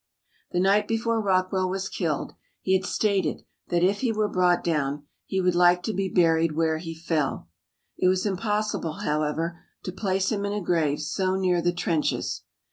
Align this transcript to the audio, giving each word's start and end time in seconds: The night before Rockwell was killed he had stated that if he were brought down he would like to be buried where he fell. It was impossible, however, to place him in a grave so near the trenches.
The 0.49 0.59
night 0.59 0.87
before 0.87 1.21
Rockwell 1.21 1.69
was 1.69 1.87
killed 1.87 2.33
he 2.63 2.73
had 2.73 2.85
stated 2.87 3.43
that 3.67 3.83
if 3.83 3.99
he 3.99 4.11
were 4.11 4.27
brought 4.27 4.63
down 4.63 5.05
he 5.27 5.39
would 5.39 5.53
like 5.53 5.83
to 5.83 5.93
be 5.93 6.09
buried 6.09 6.53
where 6.53 6.79
he 6.79 6.95
fell. 6.95 7.49
It 7.99 8.07
was 8.07 8.25
impossible, 8.25 9.01
however, 9.05 9.59
to 9.83 9.91
place 9.91 10.31
him 10.31 10.43
in 10.43 10.53
a 10.53 10.59
grave 10.61 11.01
so 11.01 11.35
near 11.35 11.61
the 11.61 11.71
trenches. 11.71 12.41